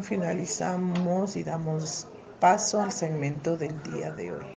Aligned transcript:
finalizamos 0.00 1.36
y 1.36 1.42
damos 1.42 2.06
paso 2.38 2.80
al 2.80 2.92
segmento 2.92 3.56
del 3.56 3.82
día 3.82 4.12
de 4.12 4.32
hoy. 4.32 4.54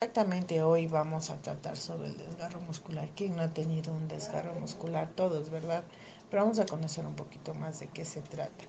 Exactamente 0.00 0.62
hoy 0.62 0.86
vamos 0.86 1.28
a 1.28 1.36
tratar 1.42 1.76
sobre 1.76 2.08
el 2.08 2.16
desgarro 2.16 2.60
muscular. 2.60 3.10
¿Quién 3.14 3.36
no 3.36 3.42
ha 3.42 3.52
tenido 3.52 3.92
un 3.92 4.08
desgarro 4.08 4.54
muscular? 4.54 5.10
Todos, 5.14 5.50
¿verdad? 5.50 5.84
Pero 6.30 6.44
vamos 6.44 6.58
a 6.58 6.64
conocer 6.64 7.04
un 7.04 7.16
poquito 7.16 7.52
más 7.52 7.80
de 7.80 7.88
qué 7.88 8.06
se 8.06 8.22
trata. 8.22 8.64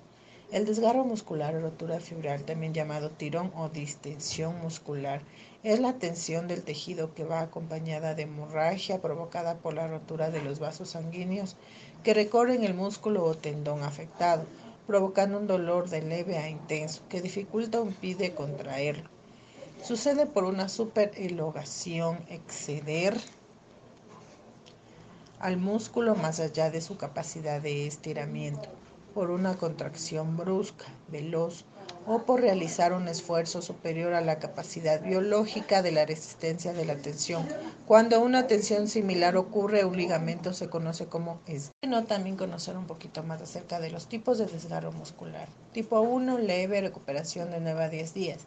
El 0.50 0.64
desgarro 0.64 1.04
muscular 1.04 1.54
o 1.54 1.60
rotura 1.60 2.00
fibral, 2.00 2.42
también 2.44 2.72
llamado 2.72 3.10
tirón 3.10 3.52
o 3.54 3.68
distensión 3.68 4.58
muscular, 4.62 5.20
es 5.62 5.78
la 5.78 5.98
tensión 5.98 6.48
del 6.48 6.62
tejido 6.62 7.12
que 7.12 7.22
va 7.22 7.42
acompañada 7.42 8.14
de 8.14 8.22
hemorragia 8.22 9.02
provocada 9.02 9.58
por 9.58 9.74
la 9.74 9.86
rotura 9.88 10.30
de 10.30 10.40
los 10.40 10.58
vasos 10.58 10.88
sanguíneos 10.88 11.56
que 12.02 12.14
recorren 12.14 12.64
el 12.64 12.72
músculo 12.72 13.24
o 13.24 13.34
tendón 13.34 13.82
afectado, 13.82 14.46
provocando 14.86 15.36
un 15.38 15.46
dolor 15.46 15.90
de 15.90 16.00
leve 16.00 16.38
a 16.38 16.48
intenso 16.48 17.02
que 17.10 17.20
dificulta 17.20 17.82
o 17.82 17.84
impide 17.84 18.34
contraerlo. 18.34 19.10
Sucede 19.82 20.24
por 20.24 20.44
una 20.44 20.70
superelogación, 20.70 22.24
exceder 22.30 23.20
al 25.40 25.58
músculo 25.58 26.14
más 26.14 26.40
allá 26.40 26.70
de 26.70 26.80
su 26.80 26.96
capacidad 26.96 27.60
de 27.60 27.86
estiramiento 27.86 28.70
por 29.18 29.32
una 29.32 29.56
contracción 29.56 30.36
brusca, 30.36 30.84
veloz 31.08 31.64
o 32.06 32.20
por 32.20 32.40
realizar 32.40 32.92
un 32.92 33.08
esfuerzo 33.08 33.62
superior 33.62 34.14
a 34.14 34.20
la 34.20 34.38
capacidad 34.38 35.02
biológica 35.02 35.82
de 35.82 35.90
la 35.90 36.06
resistencia 36.06 36.72
de 36.72 36.84
la 36.84 36.94
tensión. 36.98 37.44
Cuando 37.84 38.20
una 38.20 38.46
tensión 38.46 38.86
similar 38.86 39.36
ocurre, 39.36 39.84
un 39.84 39.96
ligamento 39.96 40.54
se 40.54 40.70
conoce 40.70 41.06
como 41.06 41.40
es. 41.48 41.72
Bueno, 41.82 42.04
también 42.04 42.36
conocer 42.36 42.76
un 42.76 42.86
poquito 42.86 43.24
más 43.24 43.42
acerca 43.42 43.80
de 43.80 43.90
los 43.90 44.06
tipos 44.06 44.38
de 44.38 44.46
desgarro 44.46 44.92
muscular. 44.92 45.48
Tipo 45.72 46.00
1, 46.00 46.38
leve, 46.38 46.80
recuperación 46.80 47.50
de 47.50 47.58
9 47.58 47.82
a 47.82 47.88
10 47.88 48.14
días. 48.14 48.46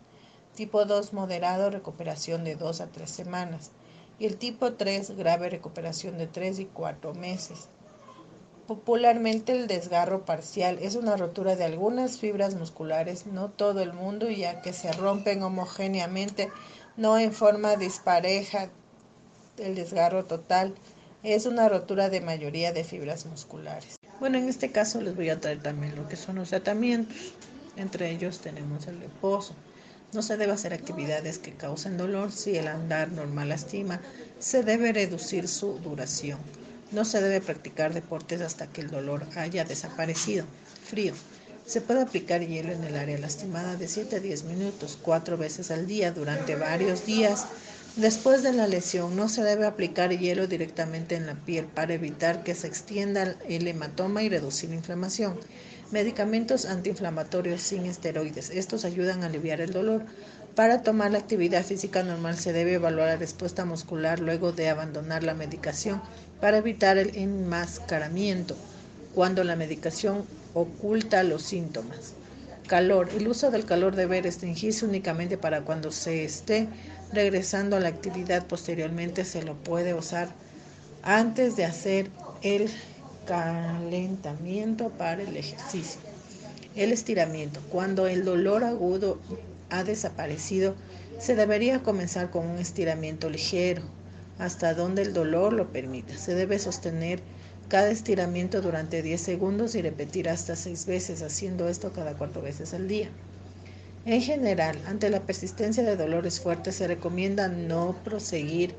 Tipo 0.56 0.86
2, 0.86 1.12
moderado, 1.12 1.70
recuperación 1.70 2.46
de 2.46 2.56
2 2.56 2.80
a 2.80 2.88
3 2.88 3.12
semanas. 3.12 3.72
Y 4.20 4.26
el 4.26 4.38
tipo 4.38 4.72
3, 4.72 5.18
grave, 5.18 5.50
recuperación 5.50 6.18
de 6.18 6.28
3 6.28 6.60
y 6.60 6.66
4 6.68 7.14
meses. 7.14 7.68
Popularmente 8.72 9.52
el 9.52 9.68
desgarro 9.68 10.24
parcial 10.24 10.80
es 10.82 10.96
una 10.96 11.18
rotura 11.18 11.58
de 11.58 11.66
algunas 11.66 12.20
fibras 12.20 12.56
musculares, 12.56 13.26
no 13.26 13.50
todo 13.50 13.82
el 13.82 13.92
mundo, 13.92 14.30
ya 14.30 14.62
que 14.62 14.72
se 14.72 14.94
rompen 14.94 15.44
homogéneamente, 15.44 16.50
no 16.96 17.20
en 17.20 17.34
forma 17.34 17.76
dispareja. 17.76 18.70
El 19.58 19.76
desgarro 19.76 20.24
total 20.24 20.74
es 21.22 21.46
una 21.46 21.68
rotura 21.68 22.08
de 22.08 22.22
mayoría 22.22 22.72
de 22.72 22.86
fibras 22.86 23.26
musculares. 23.26 23.98
Bueno, 24.22 24.38
en 24.38 24.48
este 24.48 24.72
caso 24.72 25.02
les 25.02 25.18
voy 25.18 25.30
a 25.32 25.42
traer 25.42 25.62
también 25.62 25.94
lo 25.98 26.08
que 26.08 26.16
son 26.16 26.38
los 26.38 26.48
tratamientos. 26.48 27.34
Entre 27.76 28.10
ellos 28.10 28.40
tenemos 28.40 28.88
el 28.88 29.02
reposo. 29.02 29.54
No 30.14 30.22
se 30.22 30.38
debe 30.38 30.54
hacer 30.54 30.74
actividades 30.74 31.40
que 31.40 31.56
causen 31.56 31.98
dolor. 31.98 32.32
Si 32.32 32.56
el 32.56 32.70
andar 32.70 33.12
normal 33.12 33.50
lastima, 33.50 34.00
se 34.40 34.64
debe 34.64 34.94
reducir 34.94 35.50
su 35.50 35.78
duración. 35.80 36.40
No 36.92 37.06
se 37.06 37.22
debe 37.22 37.40
practicar 37.40 37.94
deportes 37.94 38.42
hasta 38.42 38.68
que 38.68 38.82
el 38.82 38.90
dolor 38.90 39.26
haya 39.36 39.64
desaparecido. 39.64 40.46
Frío. 40.86 41.14
Se 41.66 41.80
puede 41.80 42.02
aplicar 42.02 42.46
hielo 42.46 42.74
en 42.74 42.84
el 42.84 42.98
área 42.98 43.18
lastimada 43.18 43.78
de 43.78 43.88
7 43.88 44.18
a 44.18 44.20
10 44.20 44.44
minutos, 44.44 45.00
cuatro 45.02 45.38
veces 45.38 45.72
al 45.72 45.88
día 45.88 46.12
durante 46.12 46.56
varios 46.56 47.06
días. 47.06 47.46
Después 47.96 48.44
de 48.44 48.52
la 48.52 48.68
lesión 48.68 49.16
no 49.16 49.30
se 49.30 49.44
debe 49.44 49.66
aplicar 49.66 50.18
hielo 50.18 50.48
directamente 50.48 51.16
en 51.16 51.28
la 51.28 51.36
piel 51.36 51.66
para 51.66 51.94
evitar 51.94 52.44
que 52.44 52.56
se 52.56 52.68
extienda 52.68 53.36
el 53.48 53.68
hematoma 53.68 54.24
y 54.24 54.30
reducir 54.30 54.70
la 54.70 54.76
inflamación. 54.76 55.40
Medicamentos 55.92 56.66
antiinflamatorios 56.66 57.62
sin 57.62 57.86
esteroides. 57.86 58.50
Estos 58.50 58.84
ayudan 58.84 59.24
a 59.24 59.28
aliviar 59.28 59.62
el 59.62 59.72
dolor. 59.72 60.04
Para 60.56 60.82
tomar 60.84 61.12
la 61.12 61.20
actividad 61.20 61.66
física 61.66 62.04
normal 62.04 62.38
se 62.38 62.52
debe 62.54 62.74
evaluar 62.74 63.08
la 63.08 63.18
respuesta 63.18 63.64
muscular 63.64 64.20
luego 64.20 64.52
de 64.52 64.70
abandonar 64.70 65.24
la 65.24 65.34
medicación 65.34 66.02
para 66.42 66.58
evitar 66.58 66.98
el 66.98 67.16
enmascaramiento 67.16 68.58
cuando 69.14 69.44
la 69.44 69.56
medicación 69.56 70.26
oculta 70.54 71.24
los 71.24 71.44
síntomas. 71.44 72.14
Calor. 72.68 73.10
El 73.16 73.28
uso 73.28 73.52
del 73.52 73.66
calor 73.66 73.96
debe 73.96 74.22
restringirse 74.22 74.86
únicamente 74.86 75.38
para 75.38 75.62
cuando 75.62 75.92
se 75.92 76.24
esté 76.24 76.68
regresando 77.14 77.76
a 77.76 77.80
la 77.80 77.90
actividad. 77.90 78.48
Posteriormente 78.48 79.24
se 79.24 79.44
lo 79.44 79.56
puede 79.56 79.94
usar 79.94 80.30
antes 81.04 81.56
de 81.56 81.66
hacer 81.66 82.10
el 82.42 82.70
calentamiento 83.28 84.90
para 84.90 85.22
el 85.22 85.38
ejercicio. 85.38 86.00
El 86.76 86.92
estiramiento. 86.92 87.60
Cuando 87.70 88.08
el 88.08 88.26
dolor 88.26 88.64
agudo 88.64 89.20
ha 89.70 89.84
desaparecido, 89.84 90.76
se 91.20 91.36
debería 91.36 91.84
comenzar 91.84 92.32
con 92.32 92.48
un 92.48 92.58
estiramiento 92.58 93.30
ligero 93.30 93.84
hasta 94.42 94.74
donde 94.74 95.04
el 95.04 95.14
dolor 95.14 95.54
lo 95.54 95.72
permita. 95.72 96.18
Se 96.18 96.34
debe 96.34 96.58
sostener 96.58 97.22
cada 97.70 97.92
estiramiento 97.92 98.60
durante 98.62 99.04
10 99.04 99.22
segundos 99.22 99.76
y 99.76 99.84
repetir 99.84 100.28
hasta 100.28 100.56
6 100.56 100.88
veces, 100.88 101.22
haciendo 101.22 101.70
esto 101.70 101.94
cada 101.94 102.18
4 102.18 102.42
veces 102.42 102.74
al 102.74 102.88
día. 102.88 103.10
En 104.04 104.20
general, 104.20 104.80
ante 104.88 105.12
la 105.12 105.28
persistencia 105.28 105.84
de 105.84 105.96
dolores 105.96 106.40
fuertes 106.40 106.76
se 106.76 106.88
recomienda 106.88 107.50
no 107.50 107.96
proseguir 108.04 108.74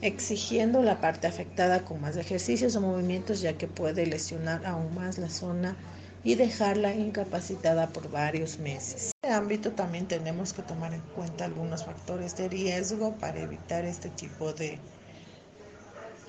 exigiendo 0.00 0.80
la 0.80 1.00
parte 1.00 1.26
afectada 1.26 1.84
con 1.84 2.00
más 2.00 2.16
ejercicios 2.16 2.76
o 2.76 2.80
movimientos 2.80 3.40
ya 3.40 3.58
que 3.58 3.66
puede 3.66 4.06
lesionar 4.06 4.64
aún 4.64 4.94
más 4.94 5.18
la 5.18 5.28
zona 5.28 5.76
y 6.22 6.36
dejarla 6.36 6.94
incapacitada 6.94 7.88
por 7.88 8.08
varios 8.12 8.60
meses. 8.60 9.13
Ámbito 9.34 9.72
también 9.72 10.06
tenemos 10.06 10.52
que 10.52 10.62
tomar 10.62 10.94
en 10.94 11.00
cuenta 11.00 11.44
algunos 11.44 11.84
factores 11.84 12.36
de 12.36 12.48
riesgo 12.48 13.16
para 13.16 13.40
evitar 13.40 13.84
este 13.84 14.08
tipo 14.08 14.52
de 14.52 14.78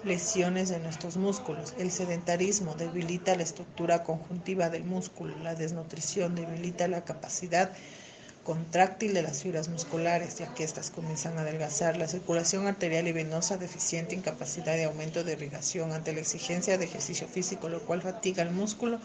lesiones 0.04 0.70
de 0.70 0.80
nuestros 0.80 1.16
músculos. 1.16 1.74
El 1.78 1.92
sedentarismo 1.92 2.76
debilita 2.76 3.36
la 3.36 3.44
estructura 3.44 4.04
conjuntiva 4.04 4.70
del 4.70 4.84
músculo, 4.84 5.38
la 5.40 5.56
desnutrición 5.56 6.36
debilita 6.36 6.88
la 6.88 7.06
capacidad 7.06 7.72
contráctil 8.44 9.14
de 9.14 9.24
las 9.24 9.42
fibras 9.42 9.70
musculares, 9.70 10.38
ya 10.38 10.54
que 10.54 10.64
éstas 10.64 10.92
comienzan 10.92 11.38
a 11.38 11.42
adelgazar, 11.42 11.98
la 11.98 12.08
circulación 12.08 12.68
arterial 12.68 13.08
y 13.08 13.12
venosa 13.12 13.58
deficiente, 13.58 14.16
incapacidad 14.16 14.76
de 14.76 14.86
aumento 14.86 15.24
de 15.24 15.34
irrigación 15.34 15.92
ante 15.92 16.14
la 16.14 16.22
exigencia 16.22 16.78
de 16.78 16.86
ejercicio 16.86 17.28
físico, 17.28 17.70
lo 17.70 17.82
cual 17.82 18.04
fatiga 18.04 18.44
el 18.44 18.52
músculo 18.52 19.00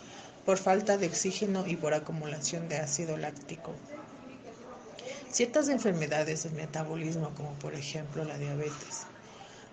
por 0.44 0.58
falta 0.58 0.96
de 0.96 1.06
oxígeno 1.06 1.66
y 1.66 1.76
por 1.76 1.94
acumulación 1.94 2.68
de 2.68 2.78
ácido 2.78 3.16
láctico. 3.16 3.74
Ciertas 5.30 5.68
enfermedades 5.68 6.42
del 6.42 6.52
metabolismo, 6.52 7.30
como 7.36 7.52
por 7.54 7.74
ejemplo 7.74 8.24
la 8.24 8.36
diabetes. 8.36 9.06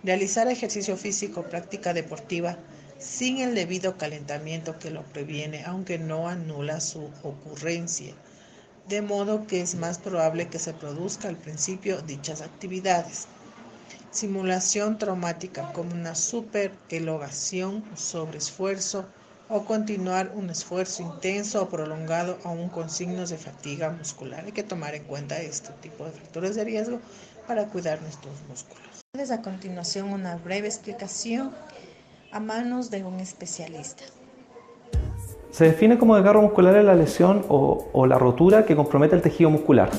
Realizar 0.03 0.47
ejercicio 0.47 0.95
físico, 0.97 1.43
práctica 1.43 1.93
deportiva, 1.93 2.57
sin 2.99 3.39
el 3.39 3.55
debido 3.55 3.97
calentamiento 3.97 4.77
que 4.77 4.91
lo 4.91 5.03
previene, 5.03 5.63
aunque 5.65 5.97
no 5.97 6.27
anula 6.27 6.79
su 6.79 7.09
ocurrencia, 7.23 8.13
de 8.87 9.01
modo 9.01 9.47
que 9.47 9.61
es 9.61 9.75
más 9.75 9.97
probable 9.97 10.47
que 10.47 10.59
se 10.59 10.73
produzca 10.73 11.27
al 11.27 11.37
principio 11.37 12.01
dichas 12.01 12.41
actividades. 12.41 13.27
Simulación 14.11 14.97
traumática 14.97 15.73
como 15.73 15.93
una 15.93 16.15
superelogación, 16.15 17.83
sobreesfuerzo, 17.95 19.05
o 19.49 19.63
continuar 19.63 20.31
un 20.35 20.49
esfuerzo 20.49 21.03
intenso 21.03 21.63
o 21.63 21.69
prolongado 21.69 22.37
aún 22.43 22.69
con 22.69 22.89
signos 22.89 23.29
de 23.29 23.37
fatiga 23.37 23.89
muscular. 23.91 24.43
Hay 24.45 24.51
que 24.51 24.63
tomar 24.63 24.95
en 24.95 25.03
cuenta 25.03 25.39
este 25.39 25.71
tipo 25.81 26.05
de 26.05 26.11
factores 26.11 26.55
de 26.55 26.63
riesgo 26.63 26.99
para 27.47 27.67
cuidar 27.67 28.01
nuestros 28.01 28.33
músculos. 28.49 28.83
A 29.31 29.41
continuación 29.41 30.13
una 30.13 30.35
breve 30.35 30.67
explicación 30.67 31.51
a 32.31 32.39
manos 32.39 32.91
de 32.91 33.03
un 33.03 33.19
especialista. 33.19 34.03
Se 35.51 35.65
define 35.65 35.97
como 35.97 36.15
desgarro 36.15 36.41
muscular 36.41 36.75
la 36.83 36.93
lesión 36.93 37.45
o, 37.49 37.87
o 37.93 38.05
la 38.05 38.19
rotura 38.19 38.65
que 38.65 38.75
compromete 38.75 39.15
el 39.15 39.21
tejido 39.21 39.49
muscular. 39.49 39.89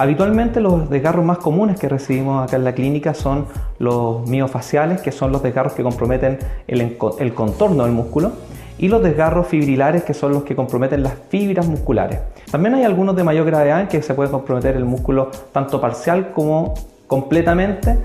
Habitualmente 0.00 0.62
los 0.62 0.88
desgarros 0.88 1.26
más 1.26 1.36
comunes 1.36 1.78
que 1.78 1.86
recibimos 1.86 2.42
acá 2.42 2.56
en 2.56 2.64
la 2.64 2.72
clínica 2.72 3.12
son 3.12 3.44
los 3.78 4.26
miofaciales, 4.26 5.02
que 5.02 5.12
son 5.12 5.30
los 5.30 5.42
desgarros 5.42 5.74
que 5.74 5.82
comprometen 5.82 6.38
el, 6.66 6.96
contorno 7.34 7.84
del 7.84 7.92
músculo, 7.92 8.32
y 8.78 8.88
los 8.88 9.02
desgarros 9.02 9.48
fibrilares, 9.48 10.02
que 10.02 10.14
son 10.14 10.32
los 10.32 10.44
que 10.44 10.56
comprometen 10.56 11.02
las 11.02 11.12
fibras 11.28 11.66
musculares. 11.66 12.18
También 12.50 12.76
hay 12.76 12.84
algunos 12.84 13.14
de 13.14 13.24
mayor 13.24 13.44
gravedad 13.44 13.82
en 13.82 13.88
que 13.88 14.00
se 14.00 14.14
puede 14.14 14.30
comprometer 14.30 14.74
el 14.74 14.86
músculo 14.86 15.30
tanto 15.52 15.82
parcial 15.82 16.32
como 16.32 16.72
completamente. 17.06 17.98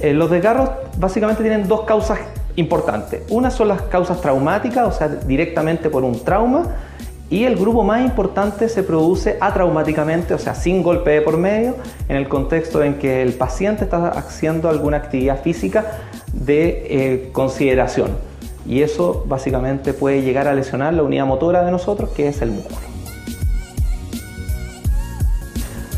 Eh, 0.00 0.12
los 0.12 0.28
desgarros 0.28 0.70
básicamente 0.98 1.44
tienen 1.44 1.68
dos 1.68 1.82
causas 1.82 2.18
importantes. 2.56 3.22
Una 3.30 3.48
son 3.52 3.68
las 3.68 3.82
causas 3.82 4.20
traumáticas, 4.20 4.88
o 4.88 4.90
sea, 4.90 5.06
directamente 5.06 5.88
por 5.88 6.02
un 6.02 6.24
trauma, 6.24 6.64
y 7.32 7.46
el 7.46 7.56
grupo 7.56 7.82
más 7.82 8.04
importante 8.04 8.68
se 8.68 8.82
produce 8.82 9.38
atraumáticamente, 9.40 10.34
o 10.34 10.38
sea, 10.38 10.54
sin 10.54 10.82
golpe 10.82 11.12
de 11.12 11.22
por 11.22 11.38
medio, 11.38 11.76
en 12.06 12.16
el 12.16 12.28
contexto 12.28 12.84
en 12.84 12.98
que 12.98 13.22
el 13.22 13.32
paciente 13.32 13.84
está 13.84 14.08
haciendo 14.08 14.68
alguna 14.68 14.98
actividad 14.98 15.40
física 15.40 15.98
de 16.34 16.86
eh, 16.90 17.30
consideración. 17.32 18.10
Y 18.66 18.82
eso 18.82 19.24
básicamente 19.26 19.94
puede 19.94 20.20
llegar 20.20 20.46
a 20.46 20.52
lesionar 20.52 20.92
la 20.92 21.04
unidad 21.04 21.24
motora 21.24 21.64
de 21.64 21.70
nosotros, 21.70 22.10
que 22.10 22.28
es 22.28 22.42
el 22.42 22.50
músculo. 22.50 22.76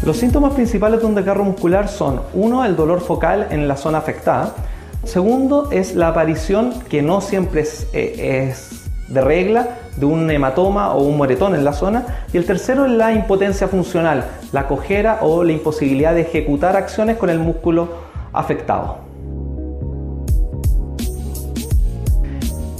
Los 0.04 0.16
síntomas 0.16 0.54
principales 0.54 1.00
de 1.00 1.06
un 1.06 1.16
desgarro 1.16 1.42
muscular 1.42 1.88
son, 1.88 2.20
uno, 2.32 2.64
el 2.64 2.76
dolor 2.76 3.00
focal 3.00 3.48
en 3.50 3.66
la 3.66 3.76
zona 3.76 3.98
afectada. 3.98 4.54
Segundo, 5.02 5.68
es 5.72 5.96
la 5.96 6.08
aparición, 6.08 6.74
que 6.88 7.02
no 7.02 7.20
siempre 7.20 7.62
es, 7.62 7.88
eh, 7.92 8.50
es 8.52 8.83
de 9.08 9.20
regla 9.20 9.68
de 9.96 10.06
un 10.06 10.30
hematoma 10.30 10.94
o 10.94 11.02
un 11.02 11.16
moretón 11.16 11.54
en 11.54 11.64
la 11.64 11.72
zona. 11.72 12.24
Y 12.32 12.36
el 12.36 12.46
tercero 12.46 12.86
es 12.86 12.92
la 12.92 13.12
impotencia 13.12 13.68
funcional, 13.68 14.24
la 14.52 14.66
cojera 14.66 15.18
o 15.22 15.44
la 15.44 15.52
imposibilidad 15.52 16.14
de 16.14 16.22
ejecutar 16.22 16.76
acciones 16.76 17.16
con 17.16 17.30
el 17.30 17.38
músculo 17.38 17.88
afectado. 18.32 18.98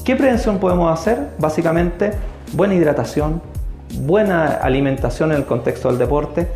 ¿Qué 0.05 0.17
prevención 0.17 0.59
podemos 0.59 0.93
hacer? 0.93 1.31
Básicamente 1.39 2.13
buena 2.53 2.75
hidratación, 2.75 3.41
buena 4.01 4.47
alimentación 4.47 5.33
en 5.33 5.39
el 5.39 5.45
contexto 5.45 5.89
del 5.89 5.99
deporte, 5.99 6.47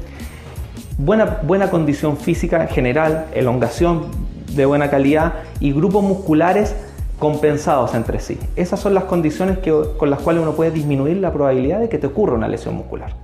buena, 0.99 1.39
buena 1.43 1.71
condición 1.71 2.17
física 2.19 2.63
en 2.63 2.69
general, 2.69 3.27
elongación 3.35 4.07
de 4.55 4.67
buena 4.67 4.91
calidad 4.91 5.35
y 5.61 5.73
grupos 5.73 6.05
musculares 6.05 6.75
compensados 7.19 7.95
entre 7.95 8.21
sí. 8.21 8.39
Esas 8.57 8.81
son 8.81 8.95
las 8.95 9.05
condiciones 9.05 9.59
con 9.97 10.11
las 10.11 10.21
cuales 10.21 10.43
uno 10.43 10.53
puede 10.53 10.71
disminuir 10.71 11.17
la 11.17 11.33
probabilidad 11.33 11.81
de 11.81 11.89
que 11.89 11.99
te 11.99 12.07
ocurra 12.07 12.35
una 12.35 12.49
lesión 12.49 12.77
muscular. 12.77 13.15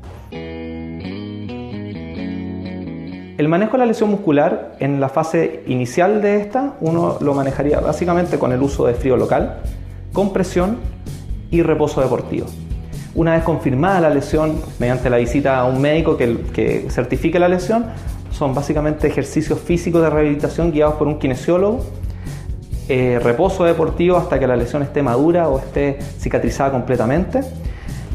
El 3.36 3.48
manejo 3.48 3.72
de 3.72 3.78
la 3.78 3.86
lesión 3.86 4.10
muscular 4.10 4.76
en 4.78 5.00
la 5.00 5.08
fase 5.08 5.64
inicial 5.66 6.22
de 6.22 6.36
esta, 6.36 6.74
uno 6.80 7.18
lo 7.20 7.34
manejaría 7.34 7.80
básicamente 7.80 8.38
con 8.38 8.52
el 8.52 8.62
uso 8.62 8.86
de 8.86 8.94
frío 8.94 9.16
local, 9.16 9.58
compresión 10.12 10.78
y 11.50 11.62
reposo 11.62 12.00
deportivo. 12.00 12.46
Una 13.16 13.34
vez 13.34 13.42
confirmada 13.42 14.00
la 14.00 14.10
lesión 14.10 14.60
mediante 14.78 15.10
la 15.10 15.16
visita 15.16 15.58
a 15.58 15.64
un 15.64 15.80
médico 15.80 16.16
que, 16.16 16.42
que 16.52 16.86
certifique 16.90 17.38
la 17.38 17.48
lesión, 17.48 17.86
son 18.30 18.54
básicamente 18.54 19.06
ejercicios 19.06 19.60
físicos 19.60 20.02
de 20.02 20.10
rehabilitación 20.10 20.72
guiados 20.72 20.94
por 20.94 21.06
un 21.06 21.18
kinesiólogo 21.18 21.84
eh, 22.88 23.18
reposo 23.22 23.64
deportivo 23.64 24.16
hasta 24.16 24.38
que 24.38 24.46
la 24.46 24.56
lesión 24.56 24.82
esté 24.82 25.02
madura 25.02 25.48
o 25.48 25.58
esté 25.58 25.98
cicatrizada 26.18 26.70
completamente. 26.70 27.40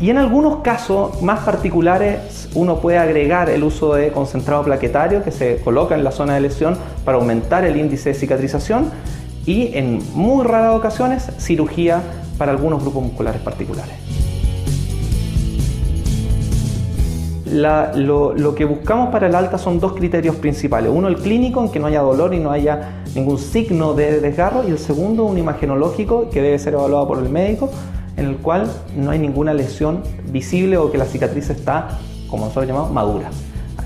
Y 0.01 0.09
en 0.09 0.17
algunos 0.17 0.61
casos 0.61 1.21
más 1.21 1.39
particulares 1.41 2.49
uno 2.55 2.79
puede 2.79 2.97
agregar 2.97 3.49
el 3.49 3.63
uso 3.63 3.95
de 3.95 4.11
concentrado 4.11 4.63
plaquetario 4.63 5.23
que 5.23 5.31
se 5.31 5.57
coloca 5.57 5.95
en 5.95 6.03
la 6.03 6.11
zona 6.11 6.35
de 6.35 6.41
lesión 6.41 6.77
para 7.03 7.17
aumentar 7.17 7.65
el 7.65 7.75
índice 7.75 8.09
de 8.09 8.15
cicatrización 8.15 8.91
y 9.45 9.75
en 9.77 10.01
muy 10.13 10.45
raras 10.45 10.75
ocasiones 10.75 11.29
cirugía 11.37 12.01
para 12.37 12.51
algunos 12.51 12.81
grupos 12.81 13.03
musculares 13.03 13.41
particulares. 13.41 14.18
Lo, 17.51 18.55
que 18.55 18.65
buscamos 18.65 19.09
para 19.09 19.27
el 19.27 19.35
alta 19.35 19.57
son 19.57 19.79
dos 19.79 19.93
criterios 19.93 20.35
principales. 20.35 20.91
Uno, 20.93 21.07
el 21.07 21.17
clínico, 21.17 21.63
en 21.63 21.69
que 21.69 21.79
no 21.79 21.87
haya 21.87 22.01
dolor 22.01 22.33
y 22.33 22.39
no 22.39 22.51
haya 22.51 23.03
ningún 23.15 23.37
signo 23.37 23.93
de 23.93 24.19
desgarro. 24.19 24.67
Y 24.67 24.71
el 24.71 24.79
segundo, 24.79 25.25
un 25.25 25.37
imagenológico, 25.37 26.29
que 26.29 26.41
debe 26.41 26.59
ser 26.59 26.73
evaluado 26.73 27.07
por 27.07 27.19
el 27.19 27.29
médico, 27.29 27.69
en 28.17 28.25
el 28.25 28.37
cual 28.37 28.69
no 28.95 29.11
hay 29.11 29.19
ninguna 29.19 29.53
lesión 29.53 30.03
visible 30.31 30.77
o 30.77 30.91
que 30.91 30.97
la 30.97 31.05
cicatriz 31.05 31.49
está, 31.49 31.99
como 32.29 32.45
nosotros 32.45 32.67
llamamos, 32.67 32.91
madura. 32.91 33.29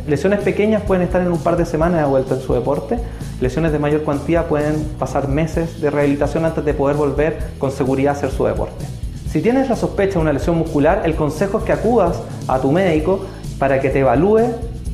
Lesiones 0.08 0.42
pequeñas 0.42 0.84
pueden 0.84 1.04
estar 1.04 1.22
en 1.22 1.32
un 1.32 1.40
par 1.40 1.56
de 1.56 1.66
semanas 1.66 2.02
de 2.02 2.08
vuelta 2.08 2.36
en 2.36 2.42
su 2.42 2.54
deporte. 2.54 3.00
Lesiones 3.40 3.72
de 3.72 3.80
mayor 3.80 4.04
cuantía 4.04 4.48
pueden 4.50 4.84
pasar 5.00 5.30
meses 5.30 5.80
de 5.80 5.90
rehabilitación 5.90 6.44
antes 6.44 6.66
de 6.66 6.74
poder 6.74 6.98
volver 6.98 7.38
con 7.58 7.72
seguridad 7.72 8.14
a 8.14 8.18
hacer 8.18 8.32
su 8.32 8.44
deporte. 8.44 8.86
Si 9.34 9.42
tienes 9.42 9.70
la 9.70 9.76
sospecha 9.76 10.16
de 10.16 10.20
una 10.20 10.34
lesión 10.34 10.58
muscular, 10.58 11.02
el 11.06 11.16
consejo 11.16 11.60
es 11.60 11.64
que 11.64 11.72
acudas 11.72 12.22
a 12.48 12.60
tu 12.60 12.72
médico 12.72 13.22
para 13.64 13.80
que 13.80 13.90
te 13.90 14.00
evalúe 14.00 14.42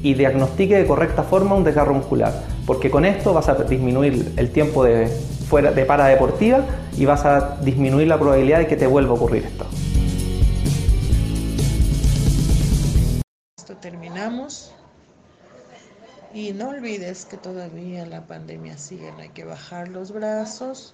y 0.03 0.13
diagnostique 0.13 0.77
de 0.77 0.85
correcta 0.85 1.23
forma 1.23 1.55
un 1.55 1.63
desgarro 1.63 1.95
muscular, 1.95 2.31
porque 2.67 2.91
con 2.91 3.03
esto 3.03 3.33
vas 3.33 3.49
a 3.49 3.55
disminuir 3.55 4.31
el 4.37 4.51
tiempo 4.51 4.83
de, 4.83 5.07
fuera, 5.07 5.71
de 5.71 5.85
para 5.85 6.05
deportiva 6.05 6.63
y 6.95 7.03
vas 7.07 7.25
a 7.25 7.57
disminuir 7.63 8.07
la 8.07 8.19
probabilidad 8.19 8.59
de 8.59 8.67
que 8.67 8.75
te 8.75 8.85
vuelva 8.85 9.09
a 9.09 9.13
ocurrir 9.15 9.45
esto. 9.45 9.65
Esto 13.57 13.75
terminamos. 13.77 14.71
Y 16.31 16.53
no 16.53 16.69
olvides 16.69 17.25
que 17.25 17.37
todavía 17.37 18.05
la 18.05 18.27
pandemia 18.27 18.77
sigue, 18.77 19.11
hay 19.19 19.29
que 19.29 19.45
bajar 19.45 19.87
los 19.87 20.11
brazos, 20.11 20.93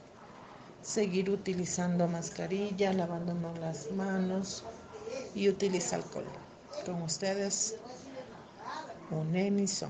seguir 0.81 1.29
utilizando 1.29 2.07
mascarilla, 2.07 2.93
lavándonos 2.93 3.59
las 3.59 3.91
manos 3.91 4.63
y 5.35 5.49
utiliza 5.49 5.97
alcohol. 5.97 6.23
Con 6.83 7.01
ustedes, 7.03 7.75
un 9.11 9.35
emisor. 9.35 9.89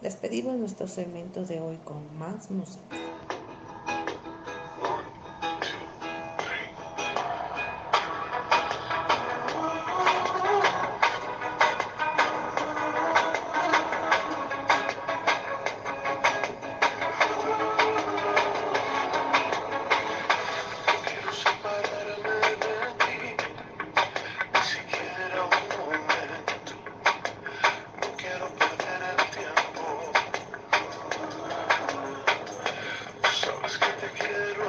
Despedimos 0.00 0.56
nuestro 0.56 0.86
segmento 0.86 1.44
de 1.44 1.60
hoy 1.60 1.76
con 1.78 2.16
más 2.18 2.50
música. 2.50 3.07
to 34.16 34.22
get 34.22 34.58
right. 34.58 34.67